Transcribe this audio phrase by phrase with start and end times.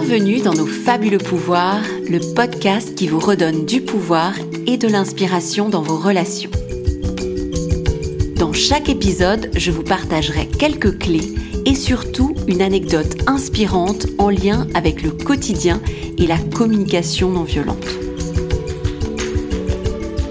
[0.00, 4.32] Bienvenue dans nos fabuleux pouvoirs, le podcast qui vous redonne du pouvoir
[4.68, 6.52] et de l'inspiration dans vos relations.
[8.36, 11.34] Dans chaque épisode, je vous partagerai quelques clés
[11.66, 15.80] et surtout une anecdote inspirante en lien avec le quotidien
[16.16, 17.88] et la communication non violente.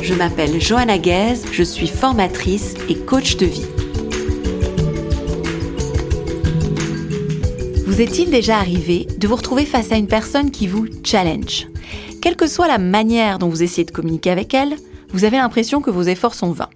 [0.00, 3.66] Je m'appelle Johanna Guez, je suis formatrice et coach de vie.
[7.88, 11.68] Vous est-il déjà arrivé de vous retrouver face à une personne qui vous challenge?
[12.20, 14.76] Quelle que soit la manière dont vous essayez de communiquer avec elle,
[15.08, 16.68] vous avez l'impression que vos efforts sont vains.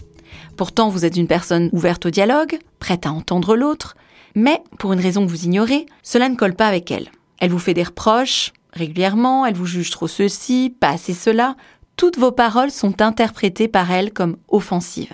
[0.56, 3.94] Pourtant, vous êtes une personne ouverte au dialogue, prête à entendre l'autre,
[4.34, 7.10] mais pour une raison que vous ignorez, cela ne colle pas avec elle.
[7.40, 11.56] Elle vous fait des reproches régulièrement, elle vous juge trop ceci, pas assez cela.
[11.96, 15.12] Toutes vos paroles sont interprétées par elle comme offensives.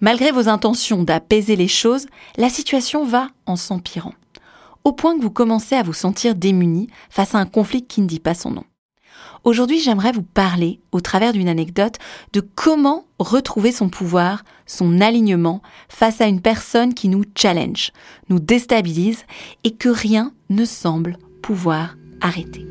[0.00, 4.14] Malgré vos intentions d'apaiser les choses, la situation va en s'empirant
[4.86, 8.06] au point que vous commencez à vous sentir démuni face à un conflit qui ne
[8.06, 8.62] dit pas son nom.
[9.42, 11.96] Aujourd'hui, j'aimerais vous parler, au travers d'une anecdote,
[12.32, 17.90] de comment retrouver son pouvoir, son alignement face à une personne qui nous challenge,
[18.28, 19.24] nous déstabilise
[19.64, 22.64] et que rien ne semble pouvoir arrêter.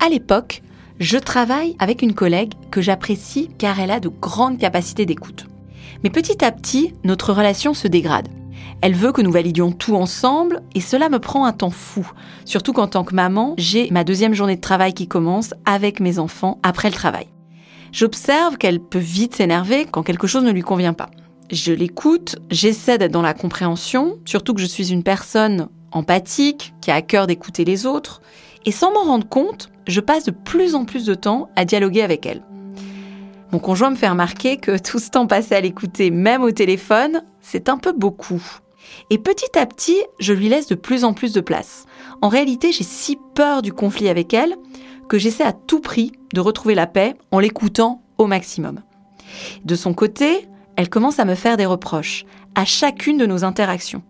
[0.00, 0.62] À l'époque,
[1.00, 5.44] je travaille avec une collègue que j'apprécie car elle a de grandes capacités d'écoute.
[6.02, 8.28] Mais petit à petit, notre relation se dégrade.
[8.80, 12.10] Elle veut que nous validions tout ensemble et cela me prend un temps fou.
[12.44, 16.18] Surtout qu'en tant que maman, j'ai ma deuxième journée de travail qui commence avec mes
[16.18, 17.26] enfants après le travail.
[17.92, 21.10] J'observe qu'elle peut vite s'énerver quand quelque chose ne lui convient pas.
[21.50, 26.90] Je l'écoute, j'essaie d'être dans la compréhension, surtout que je suis une personne empathique, qui
[26.90, 28.20] a à cœur d'écouter les autres,
[28.64, 32.02] et sans m'en rendre compte, je passe de plus en plus de temps à dialoguer
[32.02, 32.42] avec elle.
[33.56, 37.22] Mon conjoint me fait remarquer que tout ce temps passé à l'écouter, même au téléphone,
[37.40, 38.42] c'est un peu beaucoup.
[39.08, 41.86] Et petit à petit, je lui laisse de plus en plus de place.
[42.20, 44.56] En réalité, j'ai si peur du conflit avec elle
[45.08, 48.82] que j'essaie à tout prix de retrouver la paix en l'écoutant au maximum.
[49.64, 52.26] De son côté, elle commence à me faire des reproches
[52.56, 54.02] à chacune de nos interactions.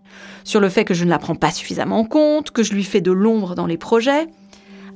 [0.43, 2.83] Sur le fait que je ne la prends pas suffisamment en compte, que je lui
[2.83, 4.27] fais de l'ombre dans les projets.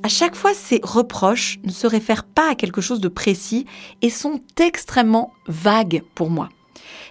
[0.04, 3.66] À chaque fois, ces reproches ne se réfèrent pas à quelque chose de précis
[4.02, 6.48] et sont extrêmement vagues pour moi.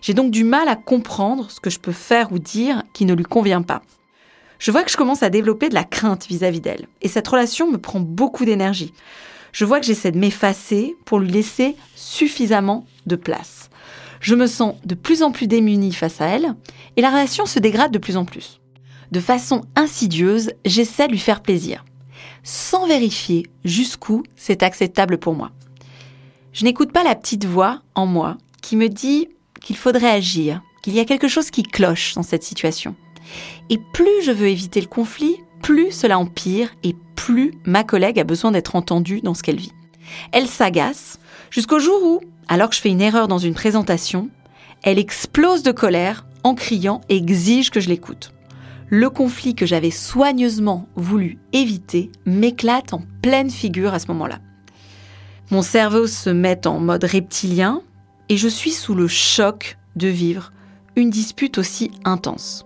[0.01, 3.13] J'ai donc du mal à comprendre ce que je peux faire ou dire qui ne
[3.13, 3.81] lui convient pas.
[4.59, 6.87] Je vois que je commence à développer de la crainte vis-à-vis d'elle.
[7.01, 8.93] Et cette relation me prend beaucoup d'énergie.
[9.53, 13.69] Je vois que j'essaie de m'effacer pour lui laisser suffisamment de place.
[14.19, 16.55] Je me sens de plus en plus démunie face à elle
[16.97, 18.59] et la relation se dégrade de plus en plus.
[19.11, 21.83] De façon insidieuse, j'essaie de lui faire plaisir,
[22.43, 25.51] sans vérifier jusqu'où c'est acceptable pour moi.
[26.53, 29.29] Je n'écoute pas la petite voix en moi qui me dit
[29.61, 32.95] qu'il faudrait agir, qu'il y a quelque chose qui cloche dans cette situation.
[33.69, 38.23] Et plus je veux éviter le conflit, plus cela empire et plus ma collègue a
[38.23, 39.73] besoin d'être entendue dans ce qu'elle vit.
[40.31, 44.29] Elle s'agace jusqu'au jour où, alors que je fais une erreur dans une présentation,
[44.83, 48.33] elle explose de colère en criant et exige que je l'écoute.
[48.93, 54.39] Le conflit que j'avais soigneusement voulu éviter m'éclate en pleine figure à ce moment-là.
[55.49, 57.83] Mon cerveau se met en mode reptilien
[58.27, 60.51] et je suis sous le choc de vivre
[60.97, 62.65] une dispute aussi intense.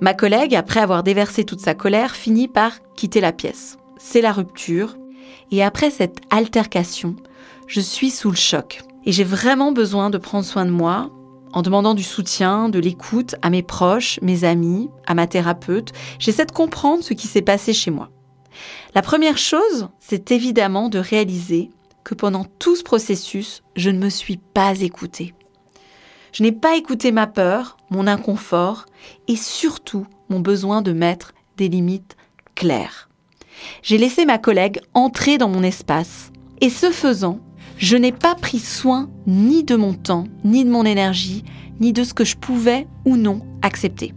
[0.00, 3.76] Ma collègue, après avoir déversé toute sa colère, finit par quitter la pièce.
[3.98, 4.96] C'est la rupture.
[5.50, 7.16] Et après cette altercation,
[7.66, 8.80] je suis sous le choc.
[9.04, 11.10] Et j'ai vraiment besoin de prendre soin de moi
[11.52, 15.92] en demandant du soutien, de l'écoute à mes proches, mes amis, à ma thérapeute.
[16.18, 18.10] J'essaie de comprendre ce qui s'est passé chez moi.
[18.94, 21.70] La première chose, c'est évidemment de réaliser
[22.04, 25.34] que pendant tout ce processus, je ne me suis pas écoutée.
[26.32, 28.86] Je n'ai pas écouté ma peur, mon inconfort
[29.28, 32.16] et surtout mon besoin de mettre des limites
[32.54, 33.08] claires.
[33.82, 37.40] J'ai laissé ma collègue entrer dans mon espace et ce faisant,
[37.78, 41.44] je n'ai pas pris soin ni de mon temps, ni de mon énergie,
[41.80, 44.12] ni de ce que je pouvais ou non accepter.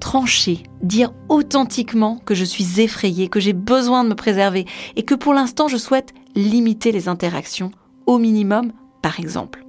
[0.00, 4.64] Trancher, dire authentiquement que je suis effrayée, que j'ai besoin de me préserver
[4.96, 7.72] et que pour l'instant je souhaite limiter les interactions,
[8.06, 9.64] au minimum, par exemple.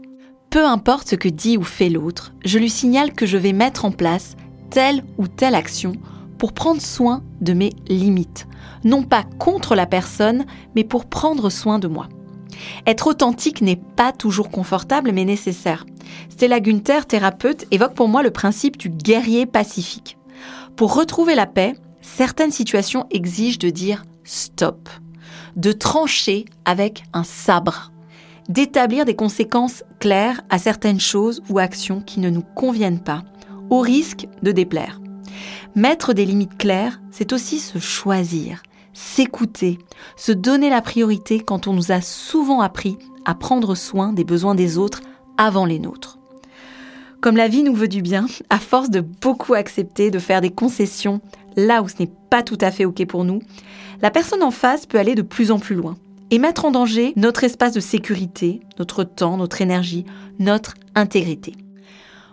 [0.50, 3.86] Peu importe ce que dit ou fait l'autre, je lui signale que je vais mettre
[3.86, 4.36] en place
[4.70, 5.94] telle ou telle action
[6.38, 8.48] pour prendre soin de mes limites,
[8.86, 10.46] non pas contre la personne,
[10.76, 12.08] mais pour prendre soin de moi.
[12.88, 15.86] Être authentique n'est pas toujours confortable, mais nécessaire.
[16.30, 20.18] Stella Gunther, thérapeute, évoque pour moi le principe du guerrier pacifique.
[20.76, 24.90] Pour retrouver la paix, certaines situations exigent de dire stop
[25.56, 27.92] de trancher avec un sabre,
[28.48, 33.24] d'établir des conséquences claires à certaines choses ou actions qui ne nous conviennent pas,
[33.70, 35.00] au risque de déplaire.
[35.76, 38.64] Mettre des limites claires, c'est aussi se choisir,
[39.00, 39.80] s'écouter,
[40.18, 44.56] se donner la priorité quand on nous a souvent appris à prendre soin des besoins
[44.56, 45.00] des autres
[45.38, 46.20] avant les nôtres.
[47.22, 50.50] Comme la vie nous veut du bien, à force de beaucoup accepter, de faire des
[50.50, 51.22] concessions
[51.56, 53.42] là où ce n'est pas tout à fait OK pour nous,
[54.02, 55.96] la personne en face peut aller de plus en plus loin
[56.30, 60.06] et mettre en danger notre espace de sécurité, notre temps, notre énergie,
[60.40, 61.54] notre intégrité.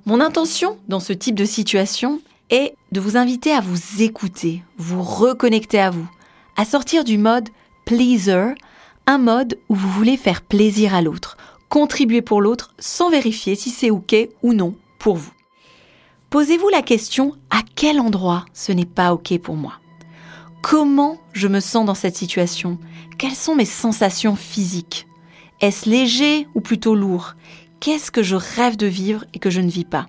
[0.04, 2.20] Mon intention dans ce type de situation
[2.50, 6.06] est de vous inviter à vous écouter, vous reconnecter à vous,
[6.56, 7.48] à sortir du mode
[7.84, 8.54] pleaser,
[9.06, 11.36] un mode où vous voulez faire plaisir à l'autre,
[11.68, 15.32] contribuer pour l'autre sans vérifier si c'est OK ou non pour vous.
[16.30, 19.74] Posez-vous la question à quel endroit ce n'est pas OK pour moi?
[20.62, 22.78] Comment je me sens dans cette situation?
[23.18, 25.06] Quelles sont mes sensations physiques?
[25.60, 27.34] Est-ce léger ou plutôt lourd?
[27.78, 30.06] Qu'est-ce que je rêve de vivre et que je ne vis pas?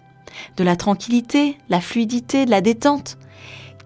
[0.55, 3.17] De la tranquillité, la fluidité, de la détente?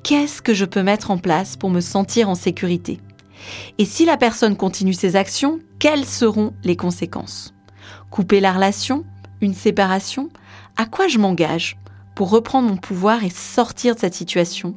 [0.03, 2.99] Qu'est-ce que je peux mettre en place pour me sentir en sécurité?
[3.77, 7.53] Et si la personne continue ses actions, quelles seront les conséquences?
[8.09, 9.05] Couper la relation
[9.41, 10.29] Une séparation?
[10.75, 11.77] À quoi je m'engage
[12.15, 14.75] pour reprendre mon pouvoir et sortir de cette situation?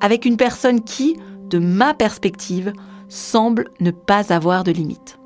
[0.00, 1.16] Avec une personne qui,
[1.50, 2.72] de ma perspective,
[3.08, 5.18] semble ne pas avoir de limites.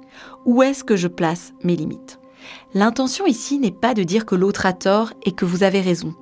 [0.47, 2.19] Où est-ce que je place mes limites?
[2.75, 6.15] L'intention ici n'est pas de dire que l'autre a tort et que vous avez raison,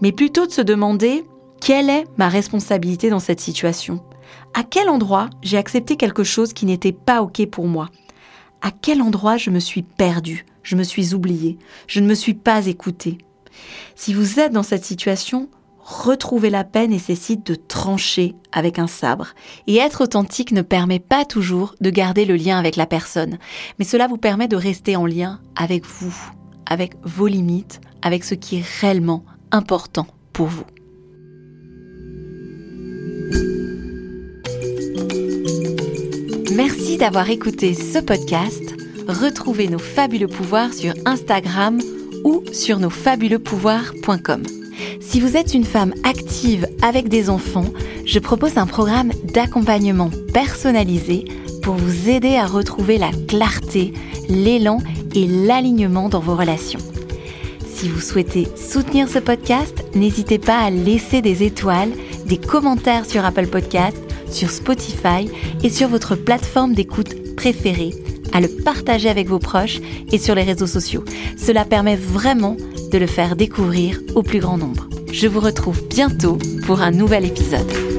[0.00, 1.24] mais plutôt de se demander
[1.62, 4.00] quelle est ma responsabilité dans cette situation?
[4.52, 7.88] À quel endroit j'ai accepté quelque chose qui n'était pas OK pour moi?
[8.62, 12.34] À quel endroit je me suis perdue, je me suis oubliée, je ne me suis
[12.34, 13.18] pas écoutée?
[13.94, 15.48] Si vous êtes dans cette situation,
[15.78, 19.28] retrouver la paix nécessite de trancher avec un sabre.
[19.68, 23.38] Et être authentique ne permet pas toujours de garder le lien avec la personne,
[23.78, 26.14] mais cela vous permet de rester en lien avec vous,
[26.66, 30.64] avec vos limites, avec ce qui est réellement important pour vous.
[36.56, 38.74] Merci d'avoir écouté ce podcast.
[39.08, 41.80] Retrouvez nos fabuleux pouvoirs sur Instagram
[42.24, 44.42] ou sur nosfabuleuxpouvoirs.com.
[45.00, 47.72] Si vous êtes une femme active avec des enfants,
[48.04, 51.24] je propose un programme d'accompagnement personnalisé
[51.62, 53.94] pour vous aider à retrouver la clarté,
[54.28, 54.78] l'élan
[55.14, 56.80] et l'alignement dans vos relations.
[57.66, 61.92] Si vous souhaitez soutenir ce podcast, n'hésitez pas à laisser des étoiles,
[62.26, 65.28] des commentaires sur Apple Podcasts, sur Spotify
[65.62, 67.94] et sur votre plateforme d'écoute préférée,
[68.32, 69.80] à le partager avec vos proches
[70.10, 71.04] et sur les réseaux sociaux.
[71.36, 72.56] Cela permet vraiment
[72.90, 74.88] de le faire découvrir au plus grand nombre.
[75.12, 77.91] Je vous retrouve bientôt pour un nouvel épisode.